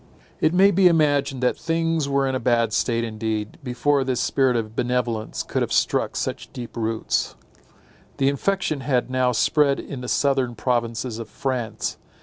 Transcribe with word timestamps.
It 0.39 0.51
may 0.51 0.71
be 0.71 0.87
imagined 0.87 1.43
that 1.43 1.59
things 1.59 2.09
were 2.09 2.25
in 2.25 2.33
a 2.33 2.39
bad 2.39 2.73
state 2.73 3.03
indeed, 3.03 3.59
before 3.63 4.03
this 4.03 4.19
spirit 4.19 4.55
of 4.55 4.75
benevolence 4.75 5.43
could 5.43 5.61
have 5.61 5.71
struck 5.71 6.15
such 6.15 6.51
deep 6.53 6.75
roots. 6.75 7.35
The 8.17 8.27
infection 8.27 8.79
had 8.79 9.11
now 9.11 9.31
spread 9.31 9.79
in 9.79 10.01
the 10.01 10.07
southern 10.07 10.55
provinces 10.55 11.19
of 11.19 11.29
France. 11.29 11.97